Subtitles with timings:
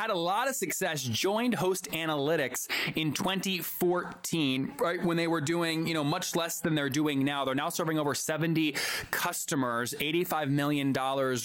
[0.00, 5.86] had a lot of success, joined Host Analytics in 2014, right when they were doing,
[5.86, 7.44] you know, much less than they're doing now.
[7.44, 8.76] They're now serving over 70
[9.10, 10.94] customers, $85 million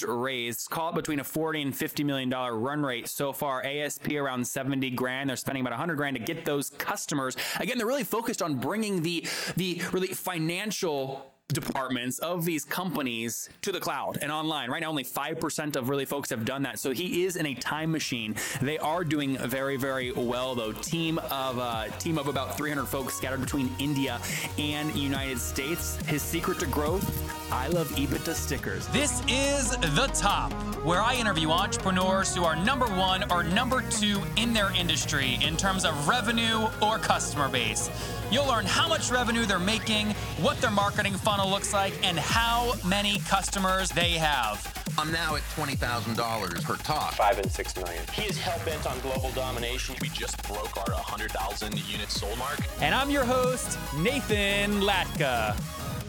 [0.07, 3.61] raised, call it between a 40 and 50 million dollar run rate so far.
[3.65, 5.29] ASP around 70 grand.
[5.29, 7.35] They're spending about 100 grand to get those customers.
[7.59, 9.27] Again, they're really focused on bringing the
[9.57, 14.71] the really financial departments of these companies to the cloud and online.
[14.71, 16.79] Right now, only 5% of really folks have done that.
[16.79, 18.35] So he is in a time machine.
[18.61, 20.71] They are doing very, very well though.
[20.71, 24.19] Team of uh, team of about 300 folks scattered between India
[24.57, 25.97] and United States.
[26.07, 27.05] His secret to growth,
[27.51, 28.87] I love EBITDA stickers.
[28.87, 30.51] This is The Top,
[30.83, 35.57] where I interview entrepreneurs who are number one or number two in their industry in
[35.57, 37.89] terms of revenue or customer base.
[38.31, 40.07] You'll learn how much revenue they're making,
[40.41, 44.71] what their marketing funnel looks like, and how many customers they have.
[44.97, 47.13] I'm now at $20,000 per talk.
[47.13, 48.03] Five and six million.
[48.13, 49.95] He is hell bent on global domination.
[50.01, 52.59] We just broke our 100,000 unit sold mark.
[52.79, 55.57] And I'm your host, Nathan Latka.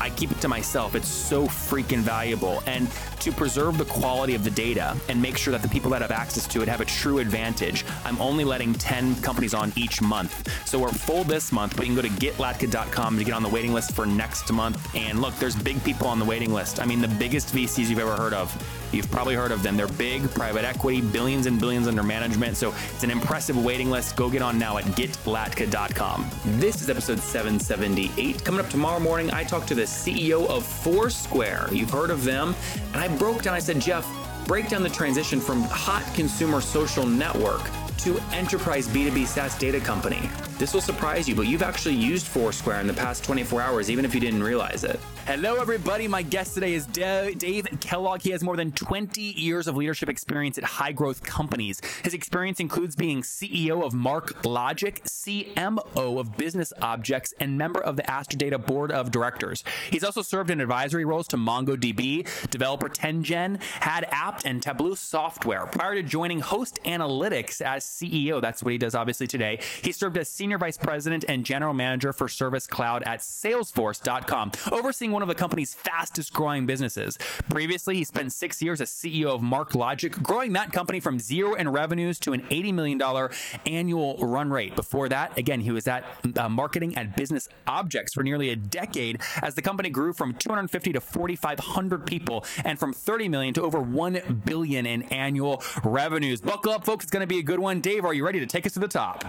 [0.00, 0.94] I keep it to myself.
[0.94, 2.62] It's so freaking valuable.
[2.66, 2.88] And
[3.20, 6.10] to preserve the quality of the data and make sure that the people that have
[6.10, 10.48] access to it have a true advantage, I'm only letting 10 companies on each month.
[10.66, 13.48] So we're full this month, but you can go to getlatka.com to get on the
[13.48, 14.94] waiting list for next month.
[14.94, 16.80] And look, there's big people on the waiting list.
[16.80, 18.52] I mean, the biggest VCs you've ever heard of.
[18.92, 19.76] You've probably heard of them.
[19.76, 22.56] They're big, private equity, billions and billions under management.
[22.56, 24.16] So it's an impressive waiting list.
[24.16, 26.30] Go get on now at getlatka.com.
[26.44, 28.44] This is episode 778.
[28.44, 31.68] Coming up tomorrow morning, I talk to the CEO of Foursquare.
[31.72, 32.54] You've heard of them.
[32.92, 34.06] And I broke down, I said, Jeff,
[34.46, 37.62] break down the transition from hot consumer social network
[37.98, 40.28] to enterprise B2B SaaS data company.
[40.58, 44.04] This will surprise you, but you've actually used Foursquare in the past 24 hours, even
[44.04, 44.98] if you didn't realize it.
[45.26, 46.06] Hello, everybody.
[46.06, 48.22] My guest today is Dave Kellogg.
[48.22, 51.82] He has more than 20 years of leadership experience at high growth companies.
[52.04, 58.08] His experience includes being CEO of MarkLogic, CMO of Business Objects, and member of the
[58.08, 59.64] Aster Data Board of Directors.
[59.90, 65.66] He's also served in advisory roles to MongoDB, developer 10gen, Hadapt, and Tableau Software.
[65.66, 70.16] Prior to joining Host Analytics as CEO, that's what he does obviously today, he served
[70.18, 75.28] as Senior Vice President and General Manager for Service Cloud at Salesforce.com, overseeing one of
[75.28, 77.18] the company's fastest growing businesses.
[77.48, 81.68] Previously, he spent six years as CEO of MarkLogic, growing that company from zero in
[81.68, 83.30] revenues to an $80 million
[83.66, 84.74] annual run rate.
[84.74, 86.04] Before that, again, he was at
[86.36, 90.92] uh, marketing at Business Objects for nearly a decade as the company grew from 250
[90.92, 96.40] to 4,500 people and from 30 million to over 1 billion in annual revenues.
[96.40, 97.04] Buckle up, folks.
[97.04, 97.75] It's going to be a good one.
[97.80, 99.24] Dave, are you ready to take us to the top?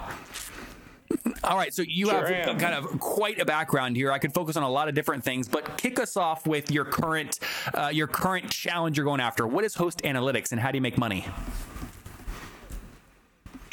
[1.44, 2.60] All right, so you sure have am.
[2.60, 4.12] kind of quite a background here.
[4.12, 6.84] I could focus on a lot of different things, but kick us off with your
[6.84, 7.40] current
[7.74, 9.48] uh, your current challenge you're going after.
[9.48, 11.26] What is Host Analytics, and how do you make money?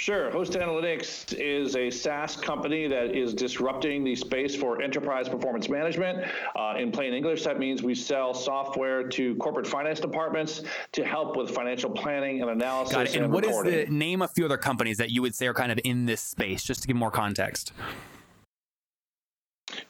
[0.05, 0.31] Sure.
[0.31, 6.31] Host Analytics is a SaaS company that is disrupting the space for enterprise performance management.
[6.55, 10.61] Uh, in plain English, that means we sell software to corporate finance departments
[10.93, 12.93] to help with financial planning and analysis.
[12.93, 13.15] Got it.
[13.15, 13.73] And, and what reporting.
[13.73, 15.81] is the name of a few other companies that you would say are kind of
[15.85, 17.73] in this space, just to give more context?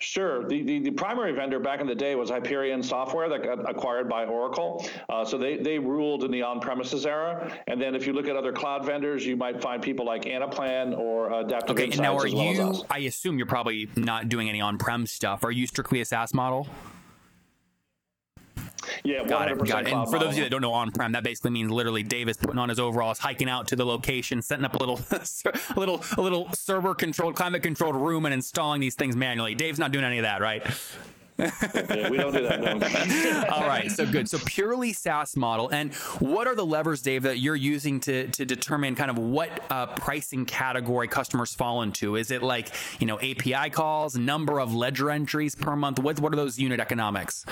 [0.05, 0.47] Sure.
[0.47, 4.07] The, the, the, primary vendor back in the day was Hyperion Software that got acquired
[4.07, 4.87] by Oracle.
[5.09, 7.51] Uh, so they, they ruled in the on premises era.
[7.69, 10.97] And then if you look at other cloud vendors, you might find people like Anaplan
[10.97, 12.85] or Adaptive Okay, Insights and now are well you.
[12.91, 15.43] I assume you're probably not doing any on prem stuff.
[15.43, 16.69] Are you strictly a SaaS model?
[19.05, 19.59] Yeah, Got it.
[19.67, 19.93] Got it.
[19.93, 22.39] And for those of you that don't know on prem, that basically means literally Davis
[22.39, 26.03] putting on his overalls, hiking out to the location, setting up a little, a little,
[26.17, 29.55] a little server controlled, climate controlled room, and installing these things manually.
[29.55, 30.67] Dave's not doing any of that, right?
[31.37, 32.61] Yeah, we don't do that.
[32.61, 33.45] No.
[33.51, 34.29] All right, so good.
[34.29, 35.69] So purely SaaS model.
[35.69, 39.51] And what are the levers, Dave, that you're using to to determine kind of what
[39.69, 42.15] uh, pricing category customers fall into?
[42.17, 45.99] Is it like you know API calls, number of ledger entries per month?
[45.99, 47.45] What what are those unit economics?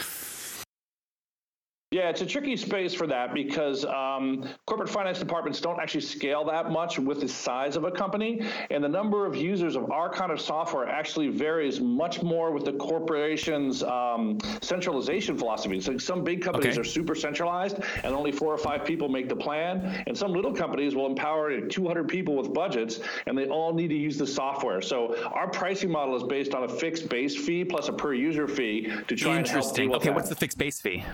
[1.92, 6.42] Yeah, it's a tricky space for that because um, corporate finance departments don't actually scale
[6.46, 8.40] that much with the size of a company.
[8.70, 12.64] And the number of users of our kind of software actually varies much more with
[12.64, 15.82] the corporation's um, centralization philosophy.
[15.82, 16.80] So some big companies Okay.
[16.80, 20.02] are super centralized and only four or five people make the plan.
[20.06, 23.98] And some little companies will empower 200 people with budgets and they all need to
[23.98, 24.80] use the software.
[24.80, 28.48] So our pricing model is based on a fixed base fee plus a per user
[28.48, 29.94] fee to try and help Interesting.
[29.94, 30.14] Okay, that.
[30.14, 31.04] what's the fixed base fee?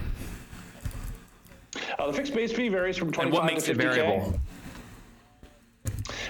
[1.99, 3.95] Uh, the fixed base fee varies from 25 And what makes to it 50K.
[3.95, 4.41] variable?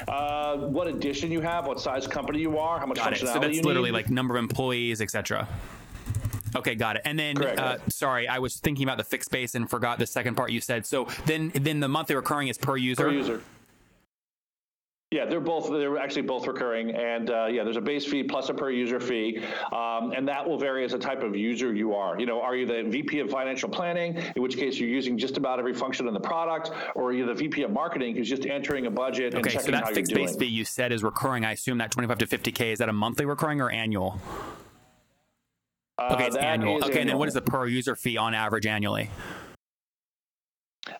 [0.06, 3.16] Uh, what edition you have, what size company you are, how much Got it.
[3.20, 3.96] functionality So that's you literally need.
[3.96, 5.48] like number of employees, etc.
[6.56, 7.02] Okay, got it.
[7.04, 10.34] And then, uh, sorry, I was thinking about the fixed base and forgot the second
[10.34, 10.86] part you said.
[10.86, 13.04] So then, then the monthly recurring is per user.
[13.04, 13.42] per user.
[15.10, 18.50] Yeah, they're both they're actually both recurring, and uh, yeah, there's a base fee plus
[18.50, 21.94] a per user fee, um, and that will vary as the type of user you
[21.94, 22.20] are.
[22.20, 25.38] You know, are you the VP of financial planning, in which case you're using just
[25.38, 28.44] about every function in the product, or are you the VP of marketing who's just
[28.44, 30.26] entering a budget and checking so how that you're fixed doing?
[30.26, 31.42] base fee you said is recurring.
[31.42, 34.20] I assume that 25 to 50k is that a monthly recurring or annual?
[35.96, 36.84] Uh, Okay, it's annual.
[36.84, 39.08] Okay, and then what is the per user fee on average annually?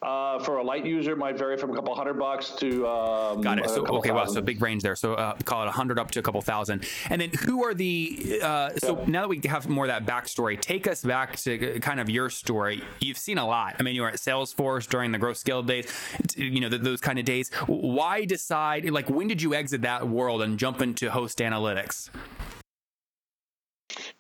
[0.01, 3.41] Uh, for a light user, it might vary from a couple hundred bucks to um,
[3.41, 3.69] Got it.
[3.69, 4.27] So okay, wow.
[4.27, 4.95] So big range there.
[4.95, 6.85] So uh, call it a 100 up to a couple thousand.
[7.11, 8.41] And then who are the?
[8.43, 11.99] Uh, so now that we have more of that backstory, take us back to kind
[12.01, 12.83] of your story.
[13.01, 13.77] You've seen a lot.
[13.79, 15.93] I mean, you were at Salesforce during the growth scale days.
[16.37, 17.51] You know th- those kind of days.
[17.67, 18.89] Why decide?
[18.91, 22.11] Like, when did you exit that world and jump into host analytics?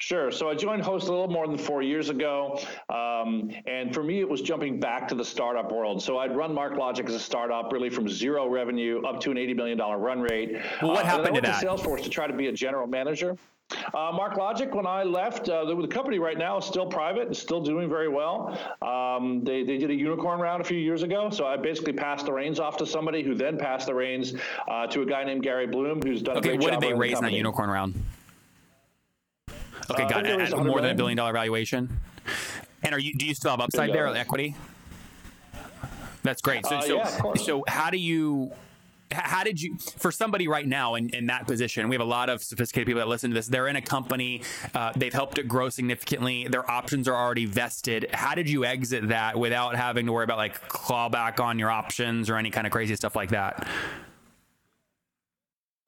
[0.08, 0.30] Sure.
[0.30, 2.58] So I joined Host a little more than four years ago.
[2.88, 6.02] Um, and for me, it was jumping back to the startup world.
[6.02, 9.54] So I'd run MarkLogic as a startup, really from zero revenue up to an $80
[9.56, 10.62] million run rate.
[10.80, 11.62] Well, what Uh, happened to I went that?
[11.62, 13.36] Salesforce to try to be a general manager.
[13.92, 17.36] Uh, MarkLogic, when I left, uh, the, the company right now is still private and
[17.36, 18.58] still doing very well.
[18.80, 22.24] Um, they, they did a unicorn round a few years ago, so I basically passed
[22.24, 24.32] the reins off to somebody who then passed the reins
[24.68, 26.90] uh, to a guy named Gary Bloom, who's done a Okay, great what job did
[26.92, 27.92] they raise in that unicorn round?
[29.90, 30.32] Okay, Uh, got it.
[30.40, 32.00] At 100 More than a billion dollar valuation.
[32.82, 33.14] And are you?
[33.14, 34.54] Do you still have upside there, equity?
[36.22, 36.66] That's great.
[36.66, 38.52] So, Uh, so, yeah, so how do you?
[39.10, 42.28] How did you, for somebody right now in, in that position, we have a lot
[42.28, 43.46] of sophisticated people that listen to this.
[43.46, 44.42] They're in a company,
[44.74, 46.46] uh, they've helped it grow significantly.
[46.46, 48.10] Their options are already vested.
[48.12, 52.28] How did you exit that without having to worry about like clawback on your options
[52.28, 53.66] or any kind of crazy stuff like that?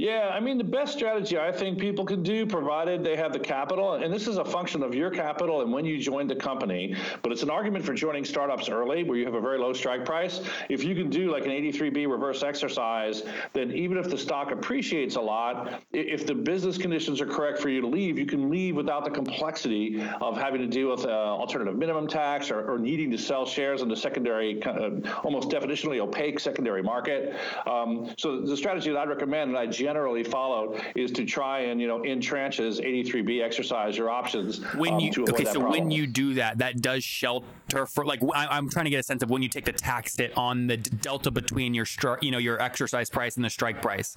[0.00, 3.38] Yeah, I mean, the best strategy I think people can do, provided they have the
[3.38, 6.97] capital, and this is a function of your capital and when you joined the company,
[7.20, 10.06] but it's an argument for joining startups early where you have a very low strike
[10.06, 10.41] price.
[10.70, 15.17] If you can do like an 83B reverse exercise, then even if the stock appreciates
[15.17, 18.76] a lot, if the business conditions are correct for you to leave, you can leave
[18.76, 23.11] without the complexity of having to deal with uh, alternative minimum tax or, or needing
[23.11, 27.37] to sell shares in the secondary, kind of, almost definitionally opaque secondary market.
[27.67, 31.81] Um, so the strategy that I'd recommend and I generally followed is to try and,
[31.81, 34.61] you know, in tranches, 83B exercise your options.
[34.75, 35.71] when um, you okay so problem.
[35.73, 39.03] when you do that that does shelter for like I, i'm trying to get a
[39.03, 42.31] sense of when you take the tax hit on the delta between your stri- you
[42.31, 44.15] know your exercise price and the strike price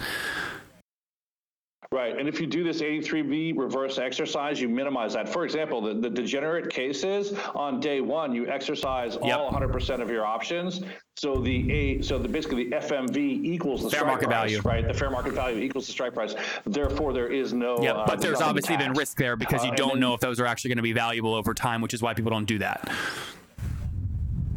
[1.94, 2.18] Right.
[2.18, 5.30] And if you do this 83B reverse exercise, you minimize that.
[5.30, 9.38] For example, the, the degenerate cases on day one, you exercise Yep.
[9.38, 10.82] all 100% of your options.
[11.18, 14.62] So the a so the basically the FMV equals the Fair strike market price, value.
[14.62, 14.88] right?
[14.88, 16.34] The fair market value equals the strike price.
[16.66, 17.78] Therefore, there is no.
[17.84, 20.00] yeah uh, but there's nothing obviously been risk there because Uh, you and don't then-
[20.00, 22.32] know if those are actually going to be valuable over time which is why people
[22.32, 22.92] don't do that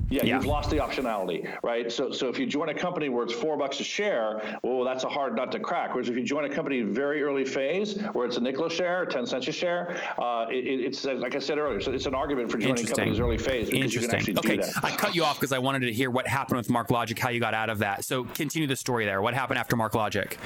[0.08, 0.36] Yeah, Yeah.
[0.36, 1.90] you've lost the optionality, right?
[1.90, 5.02] So, so if you join a company where it's four bucks a share, well, that's
[5.04, 5.94] a hard nut to crack.
[5.94, 9.02] Whereas if you join a company very early phase, where it's a nickel a share,
[9.02, 12.06] or ten cents a share, uh, it, it- it's like I said earlier, so it's
[12.06, 14.14] an argument for joining companies early phase because you can Interesting.
[14.14, 14.84] actually Okay, do that.
[14.84, 17.30] I cut you off because I wanted to hear what happened with Mark Logic, how
[17.30, 18.04] you got out of that.
[18.04, 19.20] So continue the story there.
[19.22, 20.38] What happened after Mark Logic?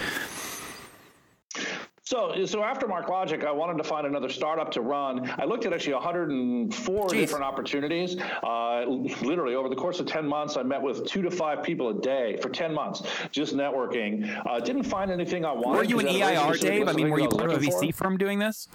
[2.10, 5.32] So, so after MarkLogic, I wanted to find another startup to run.
[5.38, 7.10] I looked at actually 104 Jeez.
[7.12, 8.16] different opportunities.
[8.42, 8.84] Uh,
[9.22, 11.94] literally, over the course of 10 months, I met with two to five people a
[11.94, 14.28] day for 10 months, just networking.
[14.44, 15.78] Uh, didn't find anything I wanted.
[15.78, 16.88] Were you an EIR, Dave?
[16.88, 18.66] I mean, were you part of a VC firm doing this?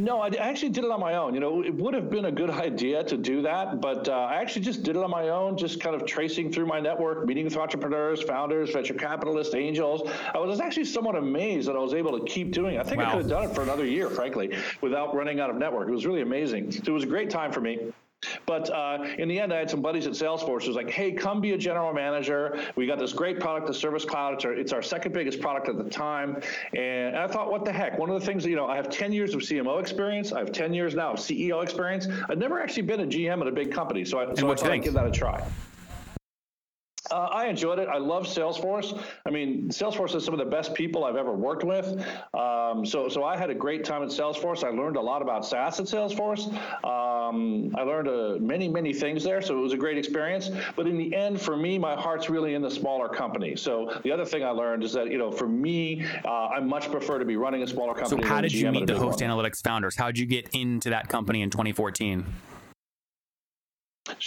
[0.00, 1.34] No, I, actually did it on my own.
[1.34, 4.40] You know, it would have been a good idea to do that, but uh, I
[4.40, 7.44] actually just did it on my own, just kind of tracing through my network, meeting
[7.44, 10.08] with entrepreneurs, founders, venture capitalists, angels.
[10.34, 12.80] I was actually somewhat amazed that I was able to keep doing it.
[12.80, 13.08] I think Wow.
[13.08, 15.88] I could have done it for another year, frankly, without running out of network.
[15.88, 16.72] It was really amazing.
[16.72, 17.92] So it was a great time for me.
[18.46, 21.12] But uh, in the end, I had some buddies at Salesforce who was like, hey,
[21.12, 22.60] come be a general manager.
[22.76, 24.34] We got this great product, the Service Cloud.
[24.34, 26.40] It's our, it's our second biggest product at the time.
[26.76, 27.98] And I thought, what the heck?
[27.98, 30.32] One of the things, that, you know, I have 10 years of CMO experience.
[30.32, 32.08] I have 10 years now of CEO experience.
[32.28, 34.04] I've never actually been a GM at a big company.
[34.04, 35.46] So I, so I thought I'd give that a try.
[37.10, 37.88] Uh, I enjoyed it.
[37.88, 39.02] I love Salesforce.
[39.26, 41.86] I mean, Salesforce is some of the best people I've ever worked with.
[42.34, 44.62] Um, so, so I had a great time at Salesforce.
[44.62, 46.46] I learned a lot about SaaS at Salesforce.
[46.84, 49.42] Um, I learned uh, many, many things there.
[49.42, 50.50] So it was a great experience.
[50.76, 53.56] But in the end, for me, my heart's really in the smaller company.
[53.56, 56.90] So the other thing I learned is that you know, for me, uh, I much
[56.92, 58.22] prefer to be running a smaller company.
[58.22, 59.30] So how did you GM at a meet the Host one.
[59.30, 59.96] Analytics founders?
[59.96, 62.24] How did you get into that company in 2014?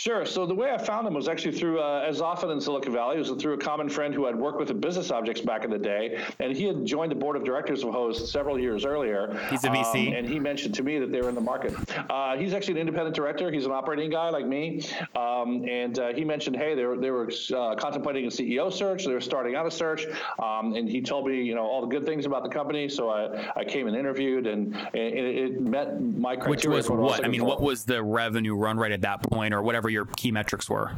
[0.04, 0.26] Sure.
[0.26, 3.16] So the way I found them was actually through, uh, as often in Silicon Valley,
[3.16, 5.72] it was through a common friend who had worked with the Business Objects back in
[5.72, 9.40] the day, and he had joined the board of directors of Host several years earlier.
[9.50, 11.74] He's a VC, um, and he mentioned to me that they were in the market.
[12.10, 13.50] Uh, he's actually an independent director.
[13.50, 17.12] He's an operating guy like me, um, and uh, he mentioned, hey, they were they
[17.12, 19.06] were uh, contemplating a CEO search.
[19.06, 20.06] They were starting out a search,
[20.38, 22.90] um, and he told me, you know, all the good things about the company.
[22.90, 26.50] So I, I came and interviewed, and, and it, it met my criteria.
[26.50, 27.00] Which was what?
[27.00, 27.26] what?
[27.26, 30.32] I mean, what was the revenue run rate at that point, or whatever your key
[30.32, 30.92] metrics were?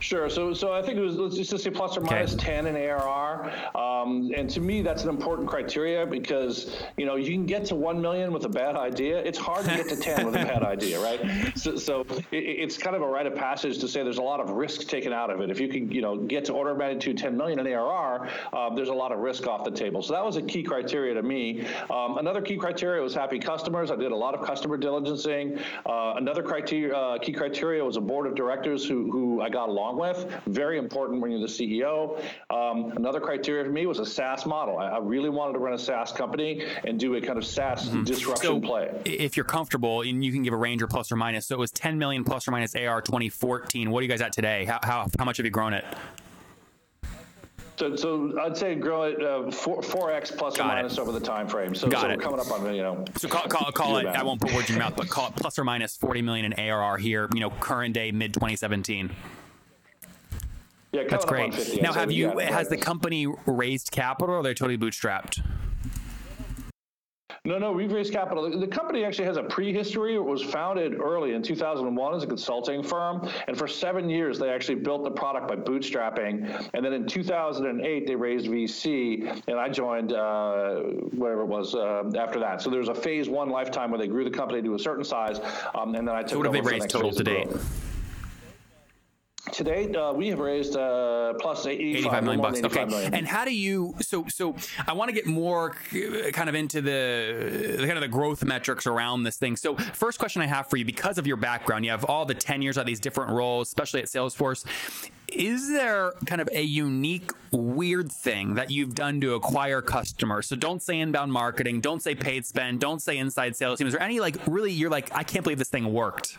[0.00, 0.28] Sure.
[0.30, 2.44] So, so I think it was let's just say plus or minus Okay.
[2.44, 7.32] 10 in ARR, um, and to me that's an important criteria because you know you
[7.32, 9.18] can get to one million with a bad idea.
[9.18, 11.20] It's hard to get to 10 with a bad idea, right?
[11.56, 14.40] So, so it, it's kind of a rite of passage to say there's a lot
[14.40, 15.50] of risk taken out of it.
[15.50, 18.74] If you can, you know, get to order of magnitude 10 million in ARR, uh,
[18.74, 20.02] there's a lot of risk off the table.
[20.02, 21.66] So that was a key criteria to me.
[21.90, 23.90] Um, another key criteria was happy customers.
[23.90, 25.60] I did a lot of customer diligencing.
[25.84, 29.68] Uh, another criteria, uh, key criteria was a board of directors who who I got
[29.68, 30.26] along with.
[30.46, 32.20] Very important when you're the CEO.
[32.50, 34.78] Um, another criteria for me was a SaaS model.
[34.78, 37.88] I, I really wanted to run a SaaS company and do a kind of SaaS
[37.88, 38.90] disruption So, play.
[39.04, 41.46] if you're comfortable, and you can give a range or plus or minus.
[41.46, 43.90] So it was 10 million plus or minus AR 2014.
[43.90, 44.64] What are you guys at today?
[44.64, 45.84] How how, how much have you grown it?
[47.76, 50.82] So, so I'd say grow it uh, four, 4x plus Got or it.
[50.82, 51.74] minus over the time frame.
[51.74, 52.16] So, Got so it.
[52.18, 53.06] we're coming up on you know.
[53.16, 54.04] So call, call, call it.
[54.06, 56.52] I won't put words in your mouth, but call it plus or minus 40 million
[56.52, 57.26] in ARR here.
[57.32, 59.08] You know, current day mid 2017.
[60.92, 61.80] Yeah, That's great.
[61.80, 62.36] Now, have you?
[62.38, 65.40] Has the company raised capital, or they're totally bootstrapped?
[67.44, 68.58] No, no, we've raised capital.
[68.58, 70.14] The- company actually has a prehistory.
[70.14, 74.50] It was founded early in 2001 as a consulting firm, and for seven years they
[74.50, 76.68] actually built the product by bootstrapping.
[76.74, 80.80] And then in 2008 they raised VC, and I joined uh,
[81.12, 82.60] whatever it was uh, after that.
[82.60, 85.04] So there was a phase one lifetime where they grew the company to a certain
[85.04, 85.40] size,
[85.74, 86.30] um, and then I took.
[86.30, 87.48] So what have they raised total to date?
[87.48, 87.89] growth.
[89.52, 92.56] To date, uh, we have raised uh, plus 85, 85 million bucks.
[92.56, 92.80] than Okay.
[92.82, 93.14] 85 million.
[93.14, 93.94] And how do you?
[94.00, 94.54] So, so
[94.86, 95.70] I want to get more
[96.32, 99.56] kind of into the, the kind of the growth metrics around this thing.
[99.56, 102.34] So, first question I have for you, because of your background, you have all the
[102.34, 104.64] 10 years at these different roles, especially at Salesforce.
[105.32, 110.46] Is there kind of a unique, weird thing that you've done to acquire customers?
[110.46, 113.86] So, don't say inbound marketing, don't say paid spend, don't say inside sales team.
[113.88, 116.36] Is there any like really you're like, I can't believe this thing worked?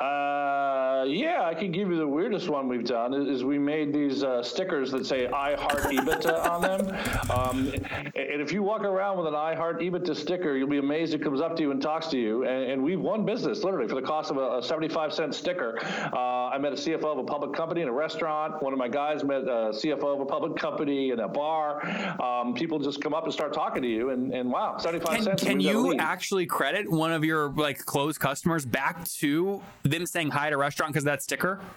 [0.00, 3.92] Uh, yeah, I could give you the weirdest one we've done is, is we made
[3.92, 7.30] these uh, stickers that say "I heart EBITDA" on them.
[7.30, 7.68] Um,
[8.14, 11.12] and if you walk around with an "I heart EBITDA" sticker, you'll be amazed.
[11.12, 12.44] It comes up to you and talks to you.
[12.46, 15.78] And, and we've won business literally for the cost of a, a 75 cent sticker.
[16.10, 18.62] Uh, I met a CFO of a public company in a restaurant.
[18.62, 21.86] One of my guys met a CFO of a public company in a bar.
[22.18, 25.22] Um, people just come up and start talking to you, and, and wow, 75 Can,
[25.22, 25.42] cents.
[25.42, 29.60] can we've got a you actually credit one of your like closed customers back to
[29.82, 31.60] them saying hi at a restaurant because that sticker?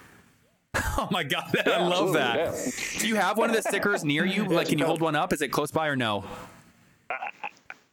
[0.97, 2.35] Oh my god, I love that.
[2.37, 2.99] yeah.
[2.99, 4.43] Do you have one of the stickers near you?
[4.49, 5.31] Like, can you hold one up?
[5.31, 6.25] Is it close by or no?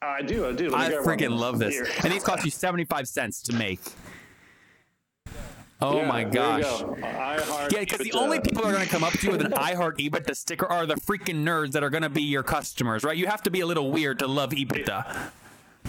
[0.01, 0.69] I do, I do.
[0.71, 1.75] Let I freaking love this.
[1.75, 1.87] Here.
[2.03, 3.81] And these cost you seventy-five cents to make.
[5.81, 6.63] Oh Yeah, my gosh.
[6.63, 6.97] go.
[7.03, 9.33] I heart Yeah, because the only people that are going to come up to you
[9.33, 12.23] with an I heart EBITDA sticker are the freaking nerds that are going to be
[12.23, 13.17] your customers, right?
[13.17, 15.31] You have to be a little weird to love EBITDA.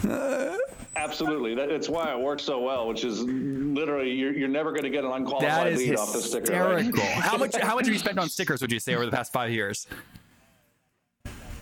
[0.96, 1.54] Absolutely.
[1.54, 4.90] That, it's why it works so well, which is literally you're, you're never going to
[4.90, 6.52] get an unqualified lead off the sticker.
[6.52, 6.84] right?
[6.84, 7.04] hysterical.
[7.20, 7.56] How much?
[7.56, 8.60] How much have you spent on stickers?
[8.60, 9.86] Would you say over the past five years?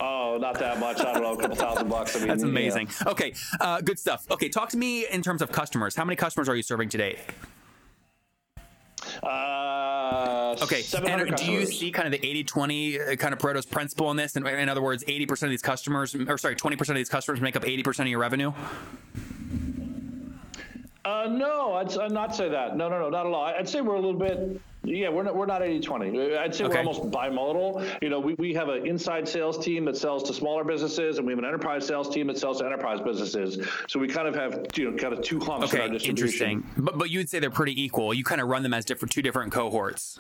[0.01, 1.01] Oh, not that much.
[1.01, 2.17] I don't know, a couple thousand bucks.
[2.17, 2.89] I mean, That's amazing.
[3.07, 4.27] Okay, uh, good stuff.
[4.31, 5.95] Okay, talk to me in terms of customers.
[5.95, 7.21] How many customers are you serving today?
[9.23, 10.03] Uh,
[10.61, 13.67] Okay, 700 and do you see kind of the 80 20 uh, kind of Pareto's
[13.67, 14.37] principle in this?
[14.37, 17.57] In, in other words, 80% of these customers, or sorry, 20% of these customers make
[17.57, 18.53] up 80% of your revenue?
[21.05, 22.77] Uh, no, I'd, I'd not say that.
[22.77, 23.45] No, no, no, not at all.
[23.45, 24.61] I'd say we're a little bit.
[24.85, 26.37] Yeah, we're not, we're not 80 20.
[26.37, 26.75] I'd say Okay.
[26.75, 28.03] we're almost bimodal.
[28.03, 31.27] You know, we, we have an inside sales team that sells to smaller businesses, and
[31.27, 33.65] we have an enterprise sales team that sells to enterprise businesses.
[33.89, 36.51] So we kind of have, you know, kind of two humps in our Okay, distribution.
[36.51, 36.85] interesting.
[36.85, 38.13] But, but you'd say they're pretty equal.
[38.15, 40.19] You kind of run them as different, two different cohorts.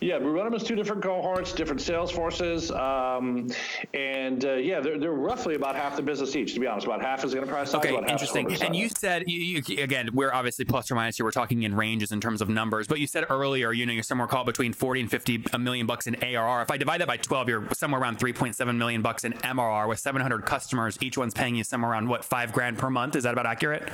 [0.00, 3.48] Yeah, we run them as two different cohorts, different sales forces, um,
[3.94, 6.54] and uh, yeah, they're, they're roughly about half the business each.
[6.54, 8.66] To be honest, about half is enterprise side, Okay, about half is interesting.
[8.66, 11.24] And you said, you, you, again, we're obviously plus or minus here.
[11.24, 12.86] We're talking in ranges in terms of numbers.
[12.86, 15.86] But you said earlier, you know, you're somewhere called between 40 and 50 a million
[15.86, 16.62] bucks in ARR.
[16.62, 19.98] If I divide that by 12, you're somewhere around 3.7 million bucks in MRR with
[19.98, 20.98] 700 customers.
[21.00, 23.16] Each one's paying you somewhere around what five grand per month.
[23.16, 23.88] Is that about accurate?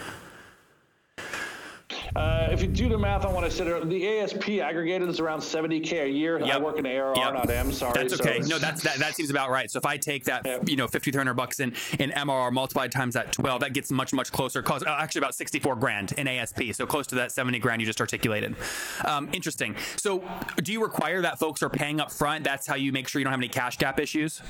[2.17, 5.41] Uh, if you do the math on what I said, the ASP aggregated is around
[5.41, 6.41] 70k a year.
[6.43, 6.61] I Yep.
[6.63, 7.35] work in ARR, Yep.
[7.35, 7.73] not M.
[7.73, 7.93] Sorry.
[7.95, 8.31] That's okay.
[8.37, 9.69] it's- No, that's that, that seems about right.
[9.69, 10.69] So if I take that, Yep.
[10.69, 13.91] you know, fifty three hundred bucks in in MRR multiplied times that twelve, that gets
[13.91, 14.63] much much closer.
[14.63, 16.73] Close, uh, actually about sixty four grand in ASP.
[16.73, 18.55] So close to that seventy grand you just articulated.
[19.05, 19.75] Um, interesting.
[19.97, 20.23] So
[20.63, 22.45] do you require that folks are paying up front?
[22.45, 24.41] That's how you make sure you don't have any cash gap issues.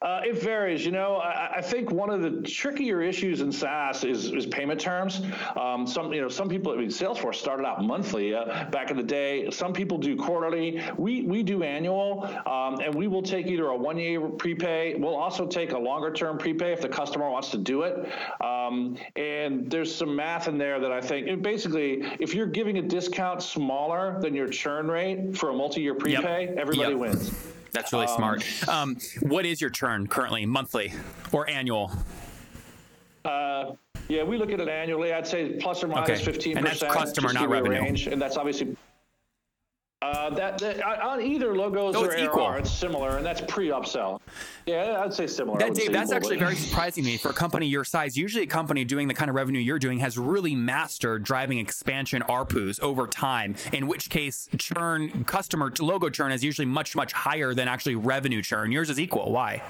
[0.00, 0.86] Uh, it varies.
[0.86, 4.80] You know, I, I think one of the trickier issues in SaaS is, is payment
[4.80, 5.22] terms.
[5.60, 6.72] Um, some, you know, some people.
[6.72, 9.50] I mean, Salesforce started out monthly uh, back in the day.
[9.50, 10.80] Some people do quarterly.
[10.96, 14.94] We we do annual, um, and we will take either a one year prepay.
[14.94, 18.08] We'll also take a longer term prepay if the customer wants to do it.
[18.40, 21.42] Um, and there's some math in there that I think.
[21.42, 25.94] basically, if you're giving a discount smaller than your churn rate for a multi year
[25.94, 26.98] prepay, everybody Yep.
[26.98, 27.34] wins.
[27.72, 28.44] That's really smart.
[28.68, 30.92] Um, what is your churn currently, monthly
[31.32, 31.90] or annual?
[33.24, 33.72] Uh,
[34.08, 35.12] yeah, we look at it annually.
[35.12, 36.24] I'd say plus or minus Okay.
[36.24, 36.92] fifteen And percent.
[36.92, 37.80] that's customer, not revenue.
[37.80, 38.74] Range, and that's obviously
[40.00, 42.52] uh, that, that on either logos Oh, or it's ARR, equal.
[42.52, 44.20] it's similar, and that's pre-upsell.
[44.64, 45.58] Yeah, I'd say similar.
[45.58, 47.84] That, Dave, say that's equal, actually but- very surprising to me for a company your
[47.84, 48.16] size.
[48.16, 52.22] Usually, a company doing the kind of revenue you're doing has really mastered driving expansion
[52.28, 53.56] ARPUs over time.
[53.72, 58.40] In which case, churn, customer logo churn is usually much, much higher than actually revenue
[58.40, 58.70] churn.
[58.70, 59.32] Yours is equal.
[59.32, 59.62] Why?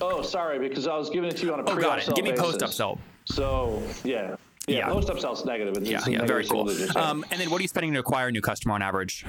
[0.00, 2.14] Oh, sorry, because I was giving it to you on a Oh, pre-upsell got it.
[2.16, 2.56] Give me basis.
[2.56, 2.98] post upsell.
[3.26, 4.34] So yeah,
[4.70, 4.92] yeah, Yeah.
[4.92, 5.76] post upsell's negative.
[5.76, 6.70] It's Yeah, yeah, very cool.
[6.96, 9.24] Um, and then, what are you spending to acquire a new customer on average?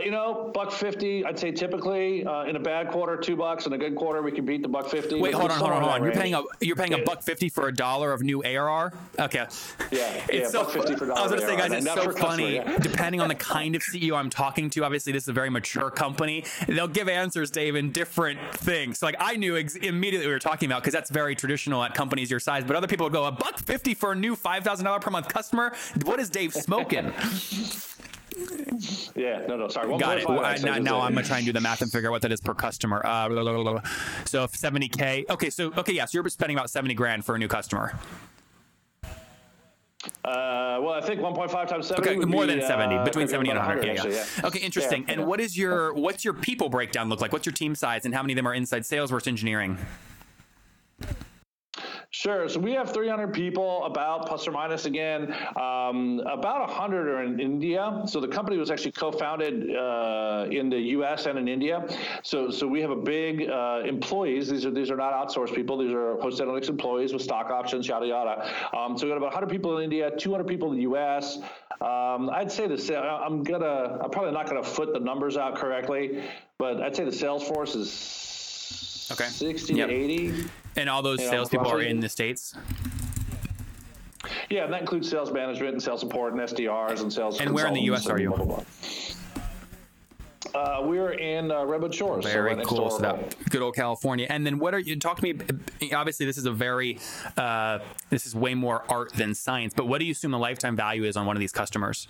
[0.00, 1.24] Uh, you know, buck fifty.
[1.24, 3.66] I'd say typically uh, in a bad quarter, two bucks.
[3.66, 5.20] In a good quarter, we can beat the buck fifty.
[5.20, 6.02] Wait, hold on, hold on, hold on.
[6.04, 8.92] You're paying a you're paying a buck fifty for a dollar of new ARR.
[9.18, 9.46] Okay.
[9.90, 12.12] Yeah, It's yeah, so 50 for dollar I was gonna say, guys, it's so for
[12.12, 12.54] customer, funny.
[12.56, 12.78] yeah.
[12.78, 15.90] Depending on the kind of CEO I'm talking to, obviously this is a very mature
[15.90, 16.44] company.
[16.66, 18.98] They'll give answers, Dave, in different things.
[18.98, 21.82] So, like I knew ex- immediately what we were talking about because that's very traditional
[21.82, 22.64] at companies your size.
[22.64, 25.10] But other people would go a buck fifty for a new five thousand dollar per
[25.10, 25.72] month customer.
[26.04, 27.12] What is Dave smoking?
[29.14, 29.98] Yeah, no, no, sorry.
[29.98, 30.28] Got it.
[30.28, 31.00] I, now, now.
[31.00, 33.04] I'm gonna try and do the math and figure out what that is per customer.
[33.04, 33.80] Uh, blah, blah, blah.
[34.24, 35.28] So if 70k.
[35.30, 37.98] Okay, so okay, yeah, so you're spending about 70 grand for a new customer.
[40.24, 43.50] Uh, well, I think 1.5 times 70 Okay, more be, than 70, uh, between 70
[43.50, 43.86] and about 100.
[43.86, 44.46] 100, yeah, actually, yeah.
[44.46, 45.02] Okay, interesting.
[45.02, 45.26] Yeah, and yeah.
[45.26, 47.32] what is your what's your people breakdown look like?
[47.32, 49.76] What's your team size, and how many of them are inside sales versus engineering?
[52.20, 52.50] Sure.
[52.50, 55.32] So we have 300 people, about plus or minus again.
[55.56, 58.02] Um, about 100 are in India.
[58.06, 61.24] So the company was actually co-founded uh, in the U.S.
[61.24, 61.86] and in India.
[62.22, 64.50] So so we have a big uh, employees.
[64.50, 65.78] These are these are not outsourced people.
[65.78, 68.34] These are Host Analytics employees with stock options, yada yada.
[68.76, 71.38] Um, so we got about 100 people in India, 200 people in the U.S.
[71.80, 75.54] Um, I'd say the sa- I'm gonna I'm probably not gonna foot the numbers out
[75.56, 76.22] correctly,
[76.58, 79.24] but I'd say the sales force is Okay.
[79.24, 79.88] 60 Yep.
[79.88, 80.44] to 80.
[80.76, 82.54] And all those salespeople are in the states.
[84.48, 87.40] Yeah, and that includes sales management and sales support and SDRs and sales.
[87.40, 88.32] And where in the US are you?
[88.32, 88.64] and blah, blah, blah.
[90.54, 92.24] Uh, we're in uh, Redwood Shores.
[92.24, 92.90] Very next cool.
[92.90, 94.26] So that good old California.
[94.28, 95.38] And then what are you talk to me?
[95.92, 96.98] Obviously, this is a very
[97.36, 97.78] uh,
[98.08, 99.74] this is way more art than science.
[99.74, 102.08] But what do you assume the lifetime value is on one of these customers?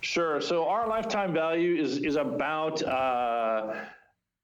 [0.00, 0.40] Sure.
[0.40, 2.82] So our lifetime value is is about.
[2.82, 3.74] Uh,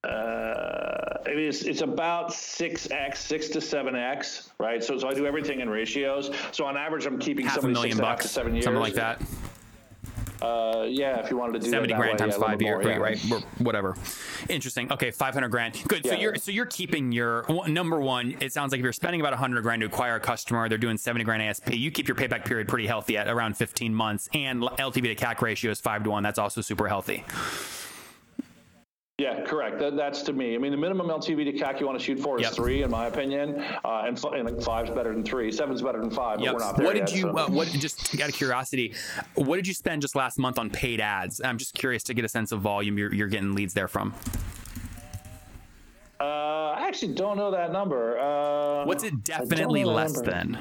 [0.04, 4.82] uh, it is it's about six x, six to seven x, right?
[4.82, 6.30] So so I do everything in ratios.
[6.52, 8.32] So on average, I'm keeping Half a somebody million six and a half bucks, to
[8.32, 9.20] seven years, something like that.
[10.40, 12.84] Uh, yeah, if you wanted to do 70 that grand way, times yeah, five years,
[12.84, 12.96] yeah.
[12.96, 13.18] right?
[13.58, 13.96] Whatever.
[14.48, 14.92] Interesting.
[14.92, 15.82] Okay, 500 grand.
[15.88, 16.06] Good.
[16.06, 16.18] So Yeah.
[16.20, 18.36] you're so you're keeping your number one.
[18.40, 20.96] It sounds like if you're spending about 100 grand to acquire a customer, they're doing
[20.96, 21.74] 70 grand ASP.
[21.74, 25.40] You keep your payback period pretty healthy at around 15 months, and LTV to CAC
[25.40, 26.22] ratio is five to one.
[26.22, 27.24] That's also super healthy.
[29.18, 29.80] Yeah, correct.
[29.80, 30.54] That, that's to me.
[30.54, 32.52] I mean, the minimum LTV to CAC you want to shoot for is Yep.
[32.52, 35.50] three, in my opinion, uh, and, and five's better than three.
[35.50, 37.22] Seven's better than five, but we're not there What did yet, you?
[37.22, 37.36] so.
[37.36, 38.94] Uh, what just out of curiosity?
[39.34, 41.40] What did you spend just last month on paid ads?
[41.44, 44.14] I'm just curious to get a sense of volume you're, you're getting leads there from.
[46.20, 46.24] Uh,
[46.76, 48.20] I actually don't know that number.
[48.20, 50.30] Uh, What's it definitely less number.
[50.30, 50.58] than?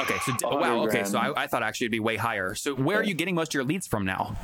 [0.00, 0.84] Okay, so d- 100 wow.
[0.86, 1.18] Okay, so.
[1.18, 2.54] I, I thought actually it'd be way higher.
[2.54, 4.36] So where are you getting most of your leads from now?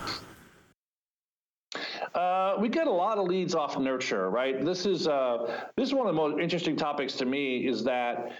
[2.14, 4.62] Uh, we get a lot of leads off nurture, right?
[4.64, 7.66] This is uh, this is one of the most interesting topics to me.
[7.66, 8.32] Is that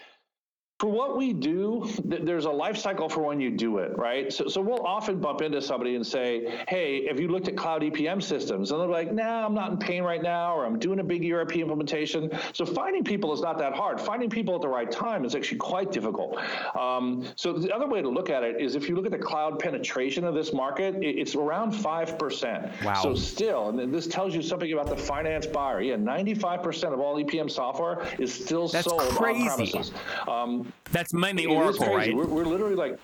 [0.83, 4.33] for what we do, th- there's a life cycle for when you do it, right?
[4.33, 7.85] So, so we'll often bump into somebody and say, "Hey, have you looked at cloud
[7.85, 10.99] EPM systems?" And they're like, "Nah, I'm not in pain right now, or I'm doing
[10.99, 14.01] a big ERP implementation." So finding people is not that hard.
[14.01, 16.37] Finding people at the right time is actually quite difficult.
[16.77, 19.19] Um, so the other way to look at it is if you look at the
[19.19, 22.73] cloud penetration of this market, it, it's around five percent.
[22.83, 22.95] Wow.
[22.95, 25.81] So still, and this tells you something about the finance buyer.
[25.81, 29.43] Yeah, 95% of all EPM software is still That's sold crazy.
[29.43, 29.93] on premises.
[30.27, 32.15] Um, That's mainly Oracle, right?
[32.15, 32.99] We're, we're literally like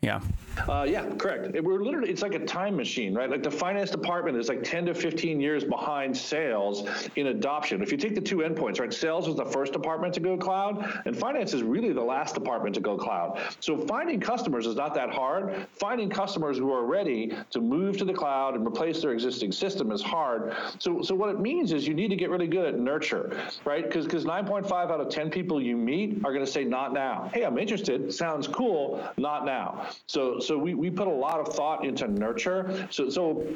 [0.00, 0.20] yeah.
[0.68, 1.54] Uh, yeah, correct.
[1.54, 3.30] It- We're literally, it's like a time machine, right?
[3.30, 7.82] Like the finance department is like 10 to 15 years behind sales in adoption.
[7.82, 8.92] If you take the two endpoints, right?
[8.92, 12.74] Sales was the first department to go cloud, and finance is really the last department
[12.76, 13.40] to go cloud.
[13.60, 15.66] So finding customers is not that hard.
[15.72, 19.90] Finding customers who are ready to move to the cloud and replace their existing system
[19.90, 20.54] is hard.
[20.78, 23.84] So, so what it means is you need to get really good at nurture, right?
[23.84, 27.30] Because because 9.5 out of 10 people you meet are going to say not now.
[27.32, 28.12] Hey, I'm interested.
[28.12, 29.02] Sounds cool.
[29.16, 29.88] Not now.
[30.06, 32.86] So so we, we put a lot of thought into nurture.
[32.90, 33.46] So so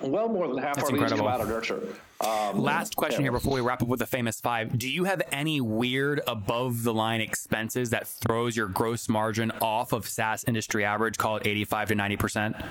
[0.00, 1.28] well more than half That's our leads come incredible.
[1.28, 1.82] out of nurture.
[2.20, 3.26] Um, Last question yeah.
[3.26, 4.78] here before we wrap up with the famous five.
[4.78, 9.92] Do you have any weird above the line expenses that throws your gross margin off
[9.92, 12.64] of SaaS industry average, call it 85 to 90%?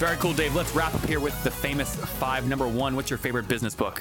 [0.00, 0.54] Very cool, Dave.
[0.54, 2.48] Let's wrap up here with the famous five.
[2.48, 4.00] Number one, what's your favorite business book?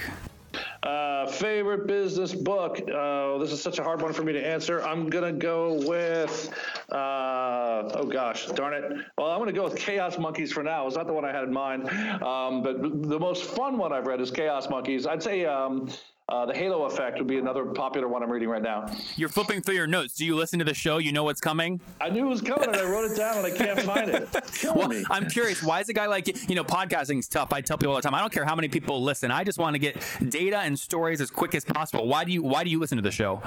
[0.81, 2.79] Uh, favorite business book?
[2.89, 4.81] Uh, this is such a hard one for me to answer.
[4.81, 6.57] I'm to go with,
[6.89, 9.05] uh, oh gosh, darn it.
[9.17, 10.87] Well, I'm to go with Chaos Monkeys for now.
[10.87, 11.89] It's not the one I had in mind.
[12.23, 15.05] Um, but the most fun one I've read is Chaos Monkeys.
[15.05, 15.89] I'd say um,
[16.29, 18.85] uh, The Halo Effect would be another popular one I'm reading right now.
[19.15, 20.15] You're flipping through your notes.
[20.15, 20.97] Do you listen to the show?
[20.97, 21.81] You know what's coming?
[21.99, 24.29] I knew it was coming and I wrote it down and I can't find it.
[24.63, 24.91] Well.
[25.09, 25.63] I'm curious.
[25.63, 26.33] Why is a guy like you?
[26.47, 27.51] You know, podcasting is tough.
[27.53, 28.15] I tell people all the time.
[28.15, 29.31] I don't care how many people listen.
[29.31, 32.07] I just want to get data and stories as quick as possible.
[32.07, 33.41] Why do you Why do you listen to the show?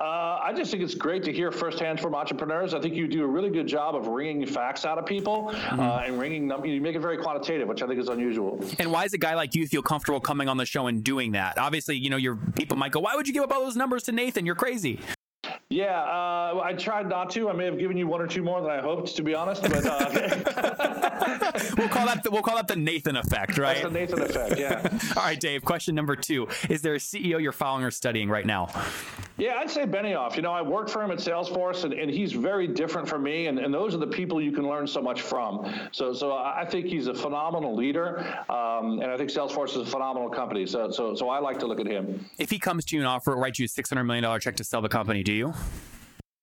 [0.00, 0.04] Uh,
[0.42, 2.74] I just think it's great to hear firsthand from entrepreneurs.
[2.74, 6.02] I think you do a really good job of wringing facts out of people uh,
[6.04, 6.64] and wringing them.
[6.64, 8.62] You make it very quantitative, which I think is unusual.
[8.78, 11.32] And why does a guy like you feel comfortable coming on the show and doing
[11.32, 11.58] that?
[11.58, 14.04] Obviously, you know, your people might go, "Why would you give up all those numbers
[14.04, 14.46] to Nathan?
[14.46, 15.00] You're crazy."
[15.68, 17.48] Yeah, uh, I tried not to.
[17.48, 19.62] I may have given you one or two more than I hoped, to be honest.
[19.62, 20.92] But uh,
[21.76, 23.82] We'll call that the, we'll call that the Nathan effect, right?
[23.82, 24.58] that's the Nathan effect.
[24.58, 25.64] Yeah, All right, Dave.
[25.64, 28.68] Question number two: Is there a CEO you're following or studying right now?
[29.36, 29.58] Yeah.
[29.58, 30.36] I'd say Benioff.
[30.36, 33.46] You know, I worked for him at Salesforce, and, and he's very different from me.
[33.46, 35.72] And, and those are the people you can learn so much from.
[35.92, 38.18] So, so I think he's a phenomenal leader,
[38.48, 40.66] um, and I think Salesforce is a phenomenal company.
[40.66, 42.24] So, so, so I like to look at him.
[42.38, 44.56] If he comes to you and offer writes you a six hundred million dollar check
[44.56, 45.54] to sell the company, do you?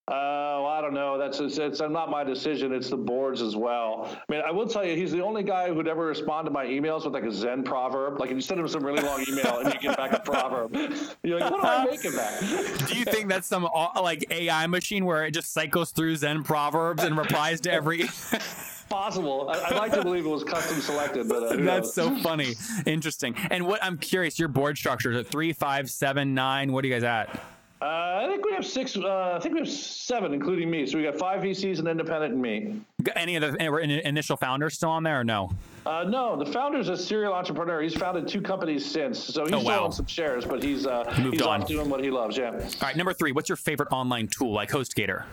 [0.10, 1.18] Uh, well, I don't know.
[1.18, 2.74] That's it's, it's not my decision.
[2.74, 4.10] It's the board's as well.
[4.12, 6.66] I mean, I will tell you, he's the only guy who'd ever respond to my
[6.66, 8.20] emails with like a Zen proverb.
[8.20, 10.76] Like, if you send him some really long email and you get back a proverb,
[11.24, 12.86] you're like, what do I make of that?
[12.90, 16.44] Do you think that's some uh, like AI machine where it just cycles through Zen
[16.44, 18.04] proverbs and replies to every?
[18.90, 19.50] Possible.
[19.50, 22.56] I, would like to believe it was custom selected, but uh, that's so funny.
[22.86, 23.36] Interesting.
[23.50, 26.74] And what I'm curious, your board structure is it three, five, seven, nine?
[26.74, 27.53] What are you guys at?
[27.82, 28.96] Uh, I think we have six.
[28.96, 30.86] Uh, I think we have seven, including me.
[30.86, 32.82] So we got five VCs, an independent, and me.
[33.02, 35.52] Got any of the initial founders still on there, or no?
[35.86, 37.82] Uh, no, the founder's a serial entrepreneur.
[37.82, 39.64] He's founded two companies since, so he's oh, wow.
[39.64, 42.38] still on some shares, but he's uh, moved he's on doing what he loves.
[42.38, 42.52] Yeah.
[42.52, 43.34] All right, number three.
[43.34, 45.26] What's your favorite online tool like HostGator?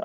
[0.00, 0.04] Uh,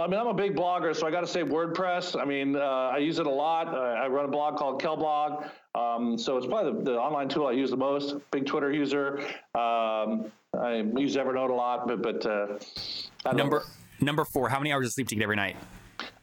[0.00, 2.18] well, I mean, I'm a big blogger, so I got to say WordPress.
[2.18, 3.68] I mean, uh, I use it a lot.
[3.68, 7.46] Uh, I run a blog called Kellblog, um, so it's probably the, the, online tool
[7.46, 8.16] I use the most.
[8.30, 9.18] Big Twitter user.
[9.54, 12.58] Um, I use Evernote a lot, but but uh,
[13.34, 14.06] number know.
[14.06, 14.48] number four.
[14.48, 15.56] How many hours of sleep do you get every night?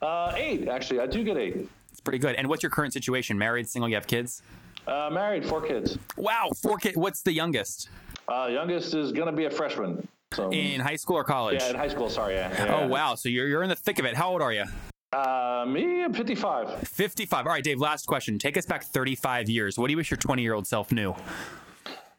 [0.02, 1.00] Uh, eight, actually.
[1.00, 1.70] I do get eight.
[1.92, 2.36] It's pretty good.
[2.36, 3.38] And what's your current situation?
[3.38, 3.88] Married, single?
[3.90, 4.42] You have kids?
[4.88, 6.00] Uh, married, four kids.
[6.18, 6.98] Wow, four kids.
[6.98, 7.90] What's the youngest?
[8.28, 10.08] youngest is going to be a freshman.
[10.34, 11.62] So in high school or college?
[11.62, 12.10] Yeah, in high school.
[12.10, 12.36] Sorry.
[12.36, 12.66] Yeah.
[12.66, 12.76] yeah.
[12.76, 13.16] Oh wow.
[13.16, 14.16] So you're you're in the thick of it.
[14.16, 14.66] How old are you?
[15.14, 16.86] Uh, me, I'm 55.
[16.86, 17.48] 55.
[17.48, 17.80] All right, Dave.
[17.80, 18.38] Last question.
[18.38, 19.78] Take us back 35 years.
[19.78, 21.16] What do you wish your 20 year old self knew?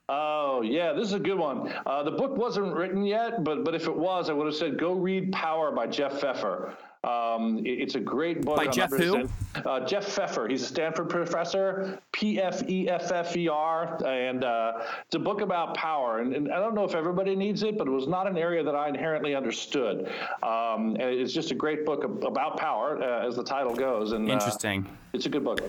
[0.09, 1.73] Oh yeah, this is a good one.
[1.85, 4.79] Uh, the book wasn't written yet, but but if it was, I would have said
[4.79, 6.75] go read Power by Jeff Pfeffer.
[7.05, 8.57] Um, it, it's a great book.
[8.57, 9.29] By Jeff who?
[9.55, 10.49] Uh, Jeff Pfeffer.
[10.49, 14.73] He's a Stanford professor, P F E F F E R, and uh,
[15.07, 16.19] it's a book about power.
[16.19, 18.63] And, and, I don't know if everybody needs it, but it was not an area
[18.65, 20.11] that I inherently understood.
[20.43, 24.13] Um, and it's just a great book about power, uh, as the title goes.
[24.13, 24.87] And uh, interesting.
[25.13, 25.61] it's a good book.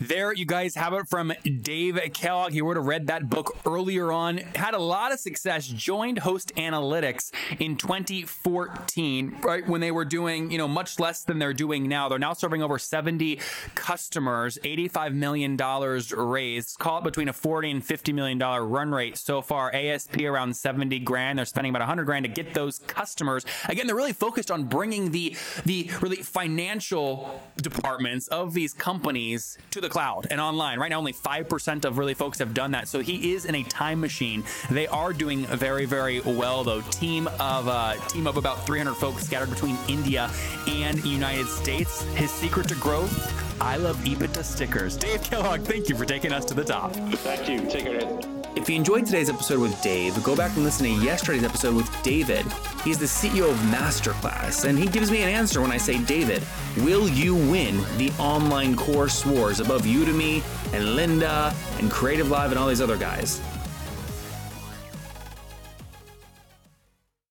[0.00, 2.52] There, you guys have it from Dave Kellogg.
[2.52, 4.38] He would have read that book earlier on.
[4.38, 5.66] Had a lot of success.
[5.66, 11.38] Joined Host Analytics in 2014, right when they were doing you know much less than
[11.38, 12.08] they're doing now.
[12.08, 13.38] They're now serving over 70
[13.74, 15.56] customers, $85 million
[16.16, 16.78] raised.
[16.78, 19.74] Call it between a 40 and 50 million dollar run rate so far.
[19.74, 21.38] ASP around 70 grand.
[21.38, 23.44] They're spending about 100 grand to get those customers.
[23.68, 29.80] Again, they're really focused on bringing the the really financial departments of these companies to
[29.80, 30.78] the cloud and online.
[30.78, 32.88] Right now, only 5% of really folks have done that.
[32.88, 34.44] So he is in a time machine.
[34.70, 36.80] They are doing very, very well though.
[36.82, 40.30] Team of uh, team of about 300 folks scattered between India
[40.68, 42.02] and United States.
[42.14, 44.96] His secret to growth I love EBITDA stickers.
[44.96, 46.92] Dave Kellogg, thank you for taking us to the top.
[46.94, 47.70] Thank you.
[47.70, 48.20] Take care.
[48.56, 51.88] If you enjoyed today's episode with Dave, go back and listen to yesterday's episode with
[52.02, 52.44] David.
[52.82, 56.42] He's the CEO of Masterclass, and he gives me an answer when I say, David,
[56.78, 60.42] will you win the online course wars above Udemy
[60.74, 63.40] and Lynda and Creative Live and all these other guys?